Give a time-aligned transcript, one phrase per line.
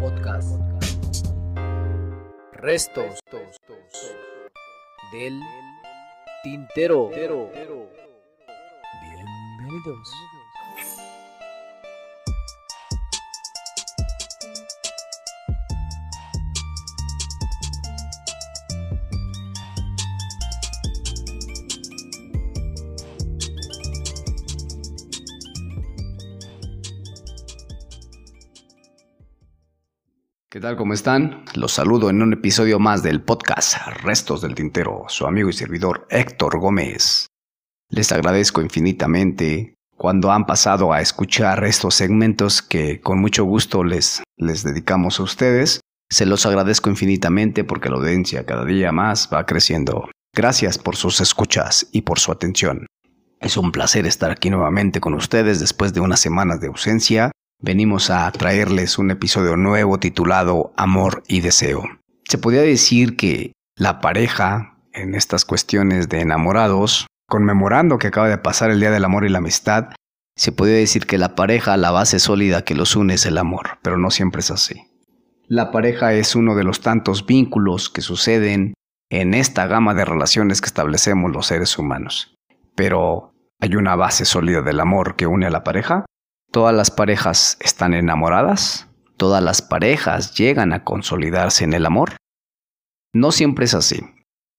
[0.00, 0.58] Podcast.
[2.54, 3.20] Restos
[5.12, 5.40] del
[6.42, 7.10] tintero.
[9.02, 10.08] Bienvenidos.
[30.52, 30.76] ¿Qué tal?
[30.76, 31.44] ¿Cómo están?
[31.54, 36.08] Los saludo en un episodio más del podcast Restos del Tintero, su amigo y servidor
[36.10, 37.28] Héctor Gómez.
[37.88, 44.24] Les agradezco infinitamente cuando han pasado a escuchar estos segmentos que con mucho gusto les,
[44.38, 45.82] les dedicamos a ustedes.
[46.10, 50.10] Se los agradezco infinitamente porque la audiencia cada día más va creciendo.
[50.34, 52.88] Gracias por sus escuchas y por su atención.
[53.38, 58.10] Es un placer estar aquí nuevamente con ustedes después de unas semanas de ausencia venimos
[58.10, 61.84] a traerles un episodio nuevo titulado Amor y Deseo.
[62.28, 68.38] Se podría decir que la pareja, en estas cuestiones de enamorados, conmemorando que acaba de
[68.38, 69.90] pasar el Día del Amor y la Amistad,
[70.36, 73.78] se podría decir que la pareja, la base sólida que los une es el amor,
[73.82, 74.86] pero no siempre es así.
[75.46, 78.74] La pareja es uno de los tantos vínculos que suceden
[79.10, 82.34] en esta gama de relaciones que establecemos los seres humanos.
[82.74, 86.06] Pero, ¿hay una base sólida del amor que une a la pareja?
[86.52, 88.88] ¿Todas las parejas están enamoradas?
[89.16, 92.16] ¿Todas las parejas llegan a consolidarse en el amor?
[93.12, 94.00] No siempre es así.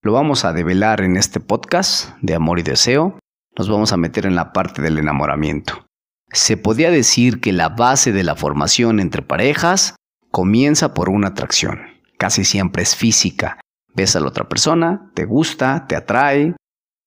[0.00, 3.18] Lo vamos a develar en este podcast de amor y deseo.
[3.58, 5.84] Nos vamos a meter en la parte del enamoramiento.
[6.32, 9.94] Se podría decir que la base de la formación entre parejas
[10.30, 11.82] comienza por una atracción.
[12.16, 13.60] Casi siempre es física.
[13.94, 16.56] Ves a la otra persona, te gusta, te atrae,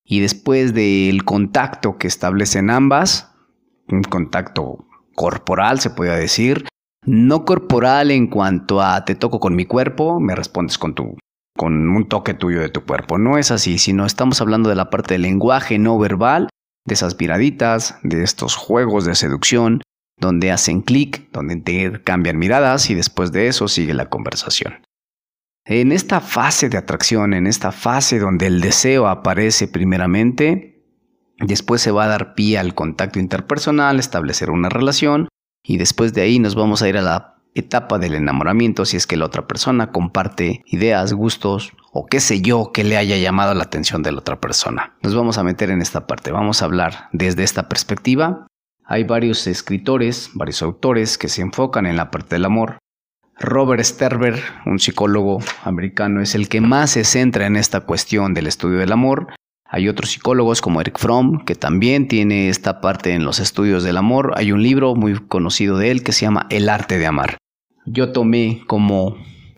[0.03, 3.34] y después del contacto que establecen ambas,
[3.87, 6.65] un contacto corporal, se podría decir.
[7.05, 11.17] No corporal en cuanto a te toco con mi cuerpo, me respondes con tu
[11.57, 13.17] con un toque tuyo de tu cuerpo.
[13.17, 16.49] No es así, sino estamos hablando de la parte del lenguaje no verbal,
[16.85, 19.81] de esas miraditas, de estos juegos de seducción,
[20.19, 24.81] donde hacen clic, donde cambian miradas y después de eso sigue la conversación.
[25.65, 30.74] En esta fase de atracción, en esta fase donde el deseo aparece primeramente,
[31.39, 35.27] Después se va a dar pie al contacto interpersonal, establecer una relación
[35.63, 39.07] y después de ahí nos vamos a ir a la etapa del enamoramiento si es
[39.07, 43.53] que la otra persona comparte ideas, gustos o qué sé yo que le haya llamado
[43.53, 44.95] la atención de la otra persona.
[45.01, 48.47] Nos vamos a meter en esta parte, vamos a hablar desde esta perspectiva.
[48.85, 52.77] Hay varios escritores, varios autores que se enfocan en la parte del amor.
[53.37, 58.47] Robert Sterber, un psicólogo americano, es el que más se centra en esta cuestión del
[58.47, 59.27] estudio del amor
[59.75, 63.97] hay otros psicólogos como Eric Fromm, que también tiene esta parte en los estudios del
[63.97, 64.31] amor.
[64.37, 67.37] Hay un libro muy conocido de él que se llama El arte de amar.
[67.85, 69.17] Yo tomé como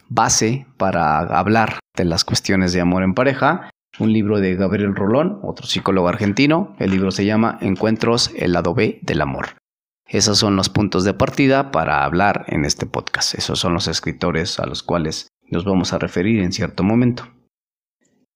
[0.09, 3.69] base para hablar de las cuestiones de amor en pareja
[3.99, 6.75] un libro de Gabriel Rolón, otro psicólogo argentino.
[6.79, 9.57] El libro se llama Encuentros, el lado B del amor.
[10.07, 13.35] Esos son los puntos de partida para hablar en este podcast.
[13.35, 17.27] Esos son los escritores a los cuales nos vamos a referir en cierto momento.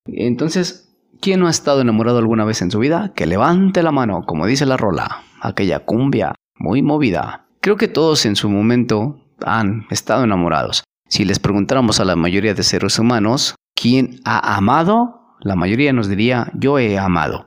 [0.05, 0.90] Entonces,
[1.21, 3.13] ¿Quién no ha estado enamorado alguna vez en su vida?
[3.15, 7.45] Que levante la mano, como dice la rola, aquella cumbia muy movida.
[7.61, 10.83] Creo que todos en su momento han estado enamorados.
[11.07, 15.35] Si les preguntáramos a la mayoría de seres humanos, ¿quién ha amado?
[15.41, 17.45] La mayoría nos diría, yo he amado.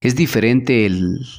[0.00, 0.88] ¿Es diferente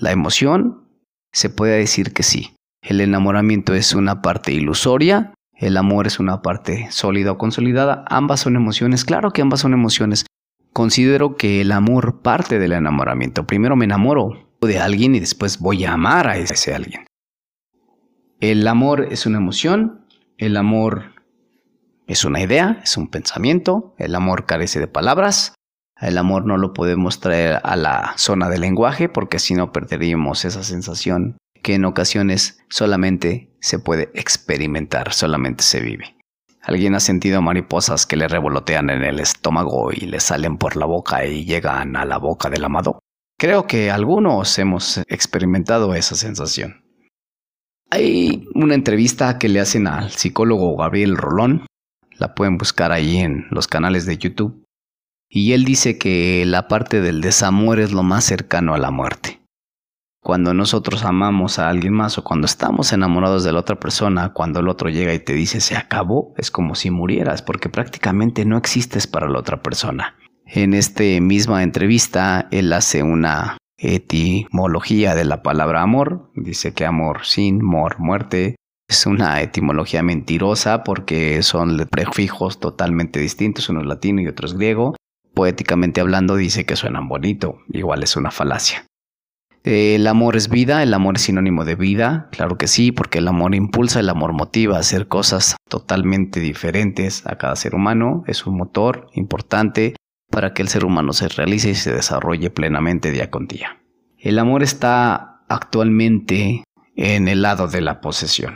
[0.02, 0.90] la emoción?
[1.32, 2.54] Se puede decir que sí.
[2.82, 8.04] El enamoramiento es una parte ilusoria, el amor es una parte sólida o consolidada.
[8.10, 10.26] Ambas son emociones, claro que ambas son emociones,
[10.78, 13.48] Considero que el amor parte del enamoramiento.
[13.48, 17.08] Primero me enamoro de alguien y después voy a amar a ese alguien.
[18.42, 20.06] El amor es una emoción,
[20.38, 21.16] el amor
[22.06, 25.56] es una idea, es un pensamiento, el amor carece de palabras,
[26.00, 30.46] el amor no lo podemos traer a la zona del lenguaje porque si no perderíamos
[30.46, 36.17] esa sensación que en ocasiones solamente se puede experimentar, solamente se vive.
[36.68, 40.86] ¿Alguien ha sentido mariposas que le revolotean en el estómago y le salen por la
[40.86, 43.00] boca y llegan a la boca del amado?
[43.40, 46.84] Creo que algunos hemos experimentado esa sensación.
[47.90, 51.66] Hay una entrevista que le hacen al psicólogo Gabriel Rolón,
[52.18, 54.66] la pueden buscar ahí en los canales de YouTube,
[55.30, 59.40] y él dice que la parte del desamor es lo más cercano a la muerte
[60.28, 64.60] cuando nosotros amamos a alguien más o cuando estamos enamorados de la otra persona, cuando
[64.60, 68.58] el otro llega y te dice se acabó, es como si murieras porque prácticamente no
[68.58, 70.18] existes para la otra persona.
[70.46, 76.30] En esta misma entrevista, él hace una etimología de la palabra amor.
[76.36, 78.58] Dice que amor sin mor, muerte.
[78.90, 84.56] Es una etimología mentirosa porque son prefijos totalmente distintos, uno es latino y otro es
[84.56, 84.94] griego.
[85.34, 88.84] Poéticamente hablando dice que suenan bonito, igual es una falacia.
[89.64, 93.28] El amor es vida, el amor es sinónimo de vida, claro que sí, porque el
[93.28, 98.46] amor impulsa, el amor motiva a hacer cosas totalmente diferentes a cada ser humano, es
[98.46, 99.96] un motor importante
[100.32, 103.82] para que el ser humano se realice y se desarrolle plenamente día con día.
[104.18, 106.64] El amor está actualmente
[106.96, 108.56] en el lado de la posesión.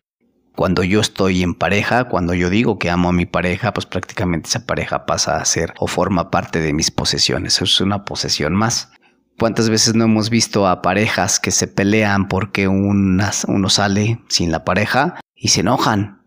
[0.55, 4.49] Cuando yo estoy en pareja, cuando yo digo que amo a mi pareja, pues prácticamente
[4.49, 7.61] esa pareja pasa a ser o forma parte de mis posesiones.
[7.61, 8.91] Es una posesión más.
[9.41, 14.63] ¿Cuántas veces no hemos visto a parejas que se pelean porque uno sale sin la
[14.63, 16.21] pareja y se enojan?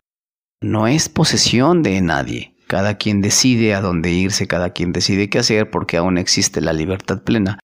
[0.61, 2.57] No es posesión de nadie.
[2.67, 6.73] Cada quien decide a dónde irse, cada quien decide qué hacer porque aún existe la
[6.73, 7.61] libertad plena.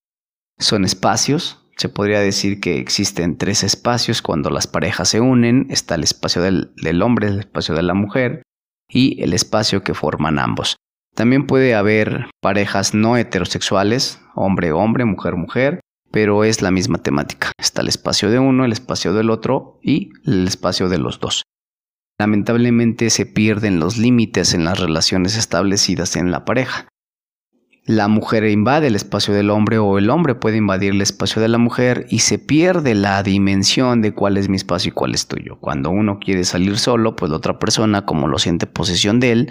[0.61, 5.67] Son espacios, se podría decir que existen tres espacios cuando las parejas se unen.
[5.69, 8.44] Está el espacio del, del hombre, el espacio de la mujer
[8.88, 10.76] y el espacio que forman ambos.
[11.15, 15.81] También puede haber parejas no heterosexuales, hombre-hombre, mujer-mujer,
[16.11, 17.53] pero es la misma temática.
[17.59, 21.45] Está el espacio de uno, el espacio del otro y el espacio de los dos
[22.21, 26.87] lamentablemente se pierden los límites en las relaciones establecidas en la pareja.
[27.87, 31.49] La mujer invade el espacio del hombre o el hombre puede invadir el espacio de
[31.49, 35.29] la mujer y se pierde la dimensión de cuál es mi espacio y cuál es
[35.29, 35.56] tuyo.
[35.61, 39.50] Cuando uno quiere salir solo, pues la otra persona, como lo siente posesión de él,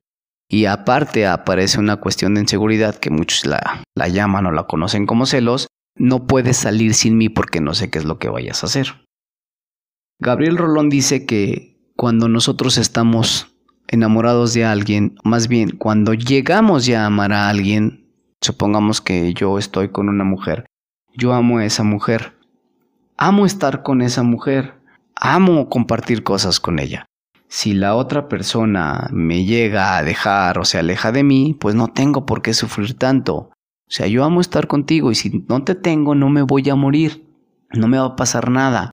[0.50, 5.06] y aparte aparece una cuestión de inseguridad que muchos la, la llaman o la conocen
[5.06, 8.64] como celos, no puedes salir sin mí porque no sé qué es lo que vayas
[8.64, 9.06] a hacer.
[10.20, 13.56] Gabriel Rolón dice que cuando nosotros estamos
[13.88, 18.08] enamorados de alguien, más bien cuando llegamos ya a amar a alguien,
[18.42, 20.66] supongamos que yo estoy con una mujer,
[21.16, 22.34] yo amo a esa mujer,
[23.18, 24.76] amo estar con esa mujer,
[25.16, 27.06] amo compartir cosas con ella.
[27.52, 31.88] Si la otra persona me llega a dejar o se aleja de mí, pues no
[31.88, 33.36] tengo por qué sufrir tanto.
[33.36, 33.52] O
[33.92, 37.28] sea, yo amo estar contigo y si no te tengo no me voy a morir,
[37.72, 38.92] no me va a pasar nada.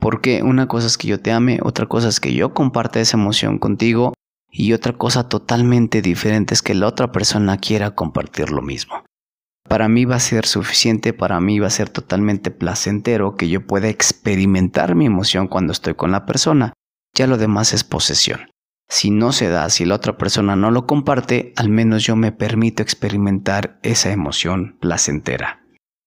[0.00, 3.18] Porque una cosa es que yo te ame, otra cosa es que yo comparta esa
[3.18, 4.14] emoción contigo
[4.50, 9.04] y otra cosa totalmente diferente es que la otra persona quiera compartir lo mismo.
[9.68, 13.66] Para mí va a ser suficiente, para mí va a ser totalmente placentero que yo
[13.66, 16.72] pueda experimentar mi emoción cuando estoy con la persona.
[17.16, 18.50] Ya lo demás es posesión.
[18.88, 22.30] Si no se da, si la otra persona no lo comparte, al menos yo me
[22.30, 25.64] permito experimentar esa emoción placentera.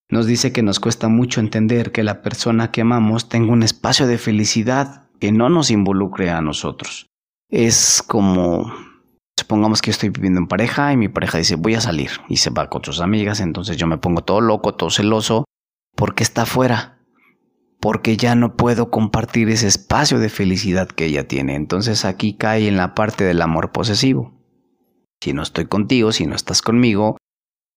[0.09, 4.07] Nos dice que nos cuesta mucho entender que la persona que amamos tenga un espacio
[4.07, 7.07] de felicidad que no nos involucre a nosotros.
[7.49, 8.71] Es como,
[9.37, 12.51] supongamos que estoy viviendo en pareja y mi pareja dice voy a salir y se
[12.51, 15.45] va con sus amigas, entonces yo me pongo todo loco, todo celoso,
[15.95, 16.98] porque está afuera,
[17.79, 21.55] porque ya no puedo compartir ese espacio de felicidad que ella tiene.
[21.55, 24.33] Entonces aquí cae en la parte del amor posesivo.
[25.21, 27.17] Si no estoy contigo, si no estás conmigo,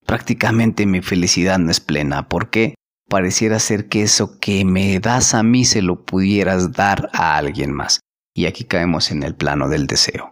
[0.07, 2.75] prácticamente mi felicidad no es plena porque
[3.09, 7.73] pareciera ser que eso que me das a mí se lo pudieras dar a alguien
[7.73, 8.01] más.
[8.35, 10.32] Y aquí caemos en el plano del deseo.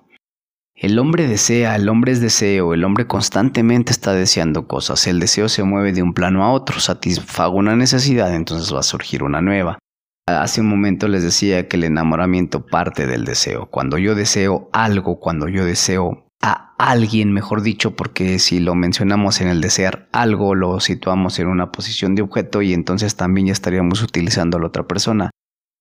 [0.80, 5.50] El hombre desea, el hombre es deseo, el hombre constantemente está deseando cosas, el deseo
[5.50, 9.42] se mueve de un plano a otro, satisfago una necesidad, entonces va a surgir una
[9.42, 9.78] nueva.
[10.26, 13.66] Hace un momento les decía que el enamoramiento parte del deseo.
[13.66, 19.42] Cuando yo deseo algo, cuando yo deseo a alguien, mejor dicho, porque si lo mencionamos
[19.42, 23.52] en el desear algo, lo situamos en una posición de objeto y entonces también ya
[23.52, 25.30] estaríamos utilizando a la otra persona,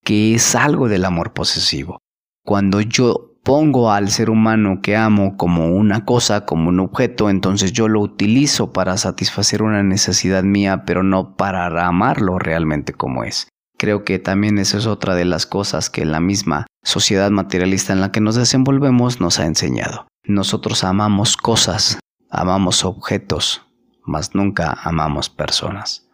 [0.04, 2.00] que es algo del amor posesivo.
[2.44, 7.72] Cuando yo pongo al ser humano que amo como una cosa, como un objeto, entonces
[7.72, 13.48] yo lo utilizo para satisfacer una necesidad mía, pero no para amarlo realmente como es.
[13.78, 18.00] Creo que también esa es otra de las cosas que la misma sociedad materialista en
[18.00, 20.06] la que nos desenvolvemos nos ha enseñado.
[20.24, 23.62] Nosotros amamos cosas, amamos objetos,
[24.04, 26.09] mas nunca amamos personas.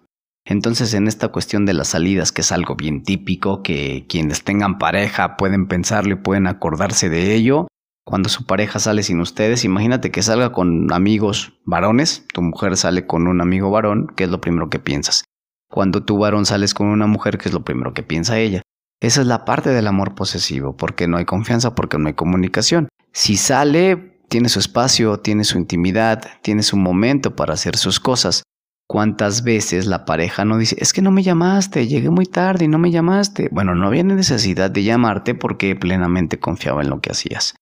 [0.47, 4.79] Entonces en esta cuestión de las salidas, que es algo bien típico, que quienes tengan
[4.79, 7.67] pareja pueden pensarlo y pueden acordarse de ello,
[8.05, 13.05] cuando su pareja sale sin ustedes, imagínate que salga con amigos varones, tu mujer sale
[13.05, 15.25] con un amigo varón, ¿qué es lo primero que piensas?
[15.69, 18.63] Cuando tu varón sales con una mujer, ¿qué es lo primero que piensa ella?
[19.01, 22.89] Esa es la parte del amor posesivo, porque no hay confianza, porque no hay comunicación.
[23.13, 28.45] Si sale, tiene su espacio, tiene su intimidad, tiene su momento para hacer sus cosas.
[28.89, 32.69] ¿Cuántas veces la pareja no dice, es que no me llamaste, llegué muy tarde y
[32.69, 33.49] no me llamaste?
[33.51, 37.57] Bueno, no había necesidad de llamarte porque plenamente confiaba en lo que hacías.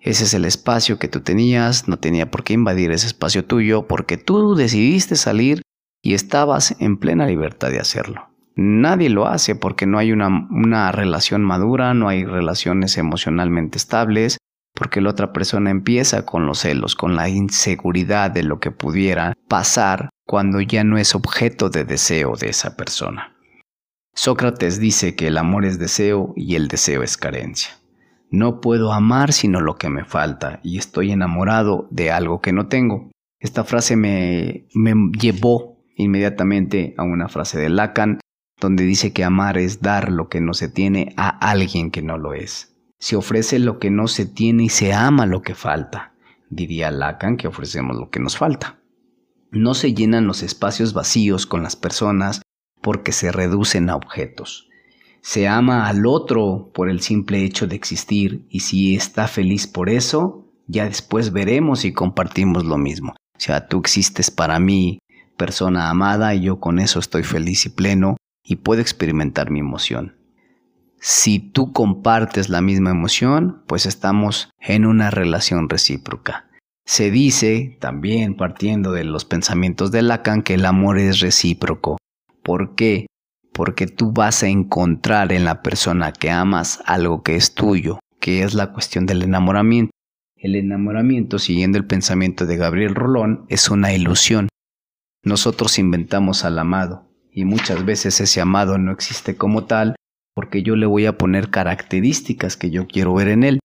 [0.00, 3.88] Ese es el espacio que tú tenías, no tenía por qué invadir ese espacio tuyo
[3.88, 5.62] porque tú decidiste salir
[6.00, 8.28] y estabas en plena libertad de hacerlo.
[8.54, 14.38] Nadie lo hace porque no hay una, una relación madura, no hay relaciones emocionalmente estables,
[14.74, 19.34] porque la otra persona empieza con los celos, con la inseguridad de lo que pudiera
[19.48, 23.34] pasar cuando ya no es objeto de deseo de esa persona.
[24.14, 27.70] Sócrates dice que el amor es deseo y el deseo es carencia.
[28.30, 32.68] No puedo amar sino lo que me falta y estoy enamorado de algo que no
[32.68, 33.10] tengo.
[33.40, 34.66] Esta frase me,
[35.18, 38.20] llevó inmediatamente a una frase de Lacan
[38.60, 42.18] donde dice que amar es dar lo que no se tiene a alguien que no
[42.18, 42.76] lo es.
[42.98, 46.12] Se ofrece lo que no se tiene y se ama lo que falta.
[46.50, 48.78] Diría Lacan que ofrecemos lo que nos falta.
[49.50, 52.42] No se llenan los espacios vacíos con las personas
[52.82, 54.68] porque se reducen a objetos.
[55.22, 59.88] Se ama al otro por el simple hecho de existir y si está feliz por
[59.88, 63.12] eso, ya después veremos si compartimos lo mismo.
[63.12, 64.98] O sea, tú existes para mí,
[65.36, 70.16] persona amada, y yo con eso estoy feliz y pleno y puedo experimentar mi emoción.
[71.00, 76.47] Si tú compartes la misma emoción, pues estamos en una relación recíproca.
[76.88, 81.98] Se dice, también partiendo de los pensamientos de Lacan, que el amor es recíproco.
[82.42, 83.08] ¿Por qué?
[83.52, 88.42] Porque tú vas a encontrar en la persona que amas algo que es tuyo, que
[88.42, 89.90] es la cuestión del enamoramiento.
[90.34, 94.48] El enamoramiento, siguiendo el pensamiento de Gabriel Rolón, es una ilusión.
[95.22, 99.94] Nosotros inventamos al amado y muchas veces ese amado no existe como tal
[100.34, 103.60] porque yo le voy a poner características que yo quiero ver en él.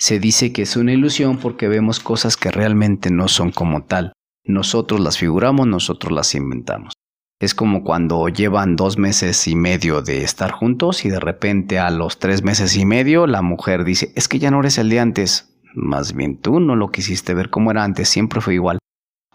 [0.00, 4.12] Se dice que es una ilusión porque vemos cosas que realmente no son como tal.
[4.44, 6.92] Nosotros las figuramos, nosotros las inventamos.
[7.40, 11.90] Es como cuando llevan dos meses y medio de estar juntos y de repente a
[11.90, 15.00] los tres meses y medio la mujer dice, es que ya no eres el de
[15.00, 15.56] antes.
[15.74, 18.78] Más bien tú no lo quisiste ver como era antes, siempre fue igual.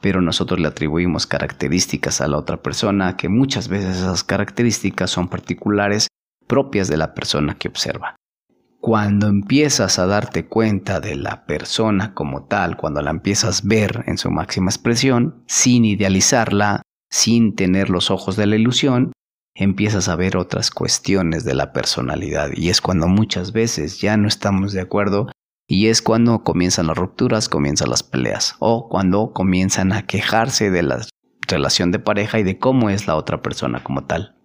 [0.02, 5.28] Pero nosotros le atribuimos características a la otra persona que muchas veces esas características son
[5.28, 6.08] particulares
[6.48, 8.16] propias de la persona que observa.
[8.86, 14.04] Cuando empiezas a darte cuenta de la persona como tal, cuando la empiezas a ver
[14.08, 19.14] en su máxima expresión, sin idealizarla, sin tener los ojos de la ilusión,
[19.56, 22.50] empiezas a ver otras cuestiones de la personalidad.
[22.54, 25.28] Y es cuando muchas veces ya no estamos de acuerdo
[25.66, 30.84] y es cuando comienzan las rupturas, comienzan las peleas o cuando comienzan a quejarse de
[30.84, 31.08] la
[31.48, 34.43] relación de pareja y de cómo es la otra persona como tal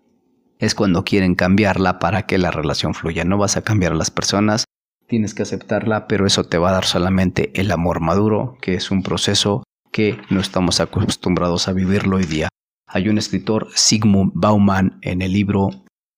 [0.58, 3.24] es cuando quieren cambiarla para que la relación fluya.
[3.24, 4.64] No vas a cambiar a las personas,
[5.08, 8.90] tienes que aceptarla, pero eso te va a dar solamente el amor maduro, que es
[8.90, 12.48] un proceso que no estamos acostumbrados a vivirlo hoy día.
[12.86, 15.70] Hay un escritor, Sigmund Bauman, en el libro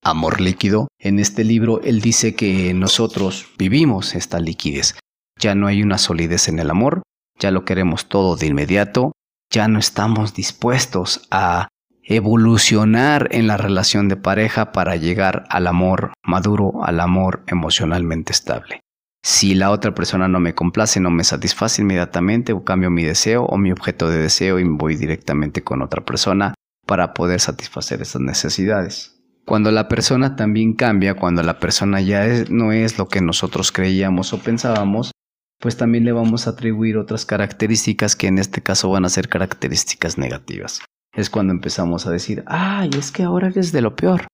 [0.02, 0.88] Amor líquido.
[0.98, 4.94] En este libro él dice que nosotros vivimos esta liquidez.
[5.38, 7.02] Ya no hay una solidez en el amor,
[7.38, 9.12] ya lo queremos todo de inmediato,
[9.50, 11.68] ya no estamos dispuestos a
[12.10, 18.80] evolucionar en la relación de pareja para llegar al amor maduro, al amor emocionalmente estable.
[19.22, 23.44] Si la otra persona no me complace, no me satisface inmediatamente, o cambio mi deseo
[23.44, 28.22] o mi objeto de deseo y voy directamente con otra persona para poder satisfacer esas
[28.22, 29.22] necesidades.
[29.46, 34.32] Cuando la persona también cambia, cuando la persona ya no es lo que nosotros creíamos
[34.32, 35.12] o pensábamos,
[35.60, 39.28] pues también le vamos a atribuir otras características que en este caso van a ser
[39.28, 40.80] características negativas
[41.12, 44.26] es cuando empezamos a decir, ay, es que ahora eres de lo peor.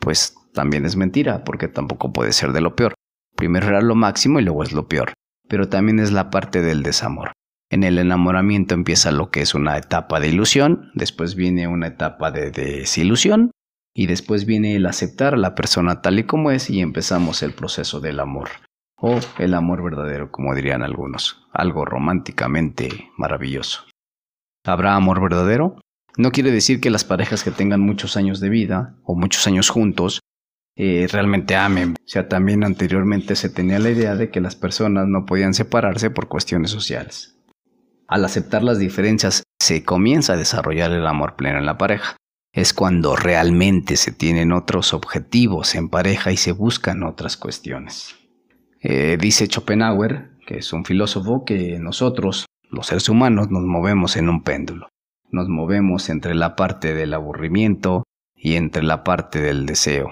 [0.00, 2.94] Pues también es mentira, porque tampoco puede ser de lo peor.
[3.36, 5.12] Primero era lo máximo y luego es lo peor.
[5.48, 7.32] Pero también es la parte del desamor.
[7.70, 12.30] En el enamoramiento empieza lo que es una etapa de ilusión, después viene una etapa
[12.30, 13.50] de desilusión
[13.94, 17.52] y después viene el aceptar a la persona tal y como es y empezamos el
[17.52, 18.48] proceso del amor.
[19.00, 23.84] O el amor verdadero, como dirían algunos, algo románticamente maravilloso.
[24.64, 25.76] ¿Habrá amor verdadero?
[26.18, 29.68] No quiere decir que las parejas que tengan muchos años de vida o muchos años
[29.68, 30.18] juntos
[30.74, 31.92] eh, realmente amen.
[31.92, 36.10] O sea, también anteriormente se tenía la idea de que las personas no podían separarse
[36.10, 37.36] por cuestiones sociales.
[38.08, 42.16] Al aceptar las diferencias se comienza a desarrollar el amor pleno en la pareja.
[42.52, 48.16] Es cuando realmente se tienen otros objetivos en pareja y se buscan otras cuestiones.
[48.80, 54.28] Eh, dice Schopenhauer, que es un filósofo, que nosotros, los seres humanos, nos movemos en
[54.28, 54.88] un péndulo
[55.30, 58.04] nos movemos entre la parte del aburrimiento
[58.34, 60.10] y entre la parte del deseo.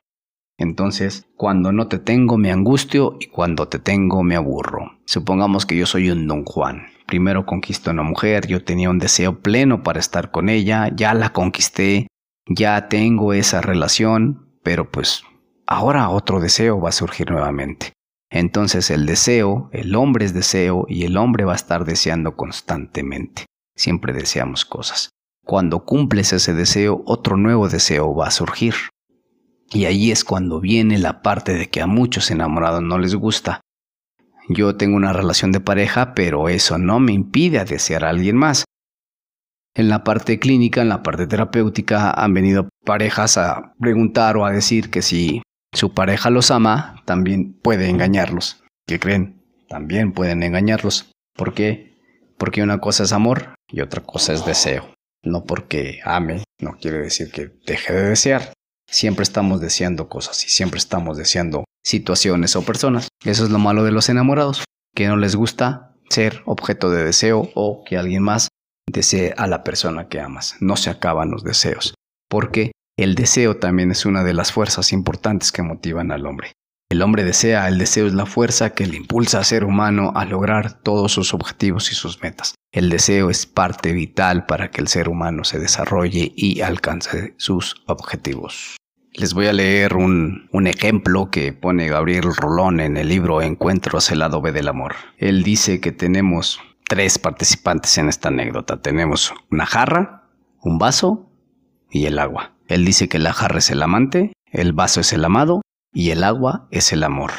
[0.59, 4.99] Entonces, cuando no te tengo me angustio y cuando te tengo me aburro.
[5.05, 6.87] Supongamos que yo soy un don Juan.
[7.07, 11.15] Primero conquisto a una mujer, yo tenía un deseo pleno para estar con ella, ya
[11.15, 12.09] la conquisté,
[12.49, 15.23] ya tengo esa relación, pero pues
[15.67, 17.93] ahora otro deseo va a surgir nuevamente.
[18.31, 23.45] Entonces el deseo, el hombre es deseo y el hombre va a estar deseando constantemente
[23.77, 25.11] siempre deseamos cosas.
[25.45, 28.75] cuando cumples ese deseo, otro nuevo deseo va a surgir.
[29.71, 33.61] Y ahí es cuando viene la parte de que a muchos enamorados no les gusta.
[34.49, 38.37] Yo tengo una relación de pareja, pero eso no me impide a desear a alguien
[38.37, 38.65] más.
[39.75, 44.51] En la parte clínica, en la parte terapéutica, han venido parejas a preguntar o a
[44.51, 45.43] decir que si
[45.73, 48.65] su pareja los ama, también puede engañarlos.
[48.87, 49.43] ¿Qué creen?
[49.69, 51.11] También pueden engañarlos.
[51.35, 51.96] ¿Por qué?
[52.39, 54.95] Porque una cosa es amor y otra cosa es deseo.
[55.23, 58.53] No porque ame, no quiere decir que deje de desear.
[58.89, 63.09] Siempre estamos deseando cosas y siempre estamos deseando situaciones o personas.
[63.25, 64.65] Eso es lo malo de los enamorados,
[64.95, 68.49] que no les gusta ser objeto de deseo o que alguien más
[68.91, 70.57] desee a la persona que amas.
[70.61, 71.95] No se acaban los deseos,
[72.29, 76.53] porque el deseo también es una de las fuerzas importantes que motivan al hombre.
[76.89, 80.25] El hombre desea, el deseo es la fuerza que le impulsa a ser humano a
[80.25, 82.55] lograr todos sus objetivos y sus metas.
[82.71, 87.83] El deseo es parte vital para que el ser humano se desarrolle y alcance sus
[87.87, 88.77] objetivos.
[89.15, 94.11] Les voy a leer un, un, ejemplo que pone Gabriel Rolón en el libro Encuentros
[94.13, 94.95] el lado B del amor.
[95.19, 98.81] Él dice que tenemos tres participantes en esta anécdota.
[98.81, 100.29] Tenemos una jarra,
[100.61, 101.33] un vaso
[101.91, 102.53] y el agua.
[102.69, 105.63] Él dice que la jarra es el amante, el vaso es el amado
[105.97, 107.31] y el agua es el amor.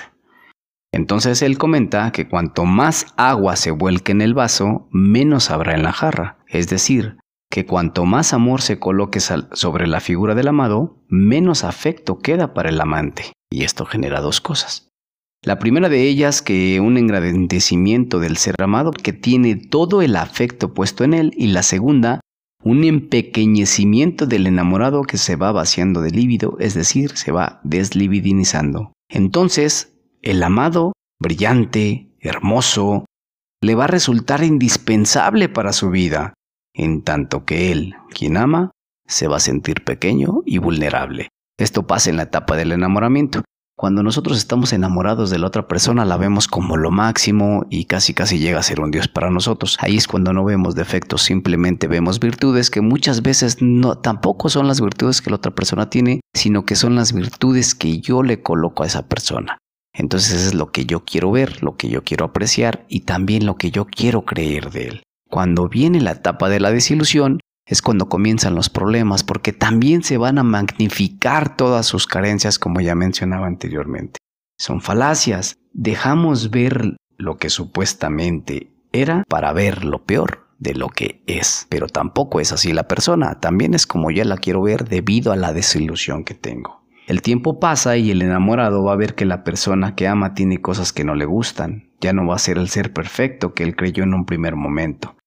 [0.91, 5.83] Entonces él comenta que cuanto más agua se vuelque en el vaso, menos habrá en
[5.83, 6.39] la jarra.
[6.47, 7.19] Es decir,
[7.51, 12.69] que cuanto más amor se coloque sobre la figura del amado, menos afecto queda para
[12.69, 13.31] el amante.
[13.51, 14.89] Y esto genera dos cosas.
[15.43, 20.73] La primera de ellas que un engrandecimiento del ser amado que tiene todo el afecto
[20.73, 22.21] puesto en él y la segunda
[22.67, 28.91] un empequeñecimiento del enamorado que se va vaciando de lívido, es decir, se va deslibidinizando.
[29.09, 33.05] Entonces, el amado, brillante, hermoso,
[33.61, 36.33] le va a resultar indispensable para su vida,
[36.73, 38.71] en tanto que él, quien ama,
[39.07, 41.29] se va a sentir pequeño y vulnerable.
[41.57, 43.43] Esto pasa en la etapa del enamoramiento.
[43.79, 48.15] Cuando nosotros estamos enamorados de la otra persona, la vemos como lo máximo y casi
[48.15, 49.77] casi llega a ser un Dios para nosotros.
[49.79, 54.67] Ahí es cuando no vemos defectos, simplemente vemos virtudes que muchas veces no tampoco son
[54.67, 58.41] las virtudes que la otra persona tiene, sino que son las virtudes que yo le
[58.41, 59.59] coloco a esa persona.
[59.93, 63.57] Entonces es lo que yo quiero ver, lo que yo quiero apreciar y también lo
[63.57, 65.03] que yo quiero creer de él.
[65.29, 70.17] Cuando viene la etapa de la desilusión, es cuando comienzan los problemas, porque también se
[70.17, 74.19] van a magnificar todas sus carencias, como ya mencionaba anteriormente.
[74.57, 75.57] Son falacias.
[75.73, 81.67] Dejamos ver lo que supuestamente era para ver lo peor de lo que es.
[81.69, 85.35] Pero tampoco es así la persona, también es como ya la quiero ver debido a
[85.35, 86.87] la desilusión que tengo.
[87.05, 90.61] El tiempo pasa y el enamorado va a ver que la persona que ama tiene
[90.61, 91.91] cosas que no le gustan.
[91.99, 95.17] Ya no va a ser el ser perfecto que él creyó en un primer momento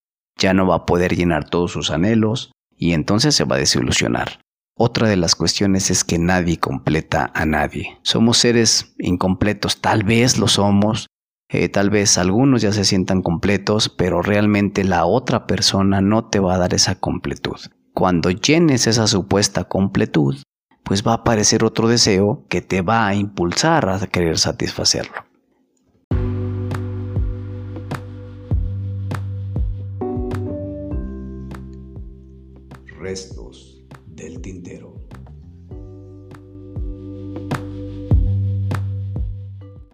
[0.40, 4.40] ya no va a poder llenar todos sus anhelos y entonces se va a desilusionar.
[4.76, 7.98] Otra de las cuestiones es que nadie completa a nadie.
[8.02, 11.06] Somos seres incompletos, tal vez lo somos,
[11.50, 16.38] eh, tal vez algunos ya se sientan completos, pero realmente la otra persona no te
[16.40, 17.58] va a dar esa completud.
[17.92, 20.36] Cuando llenes esa supuesta completud,
[20.82, 25.29] pues va a aparecer otro deseo que te va a impulsar a querer satisfacerlo.
[33.14, 33.39] Tintero.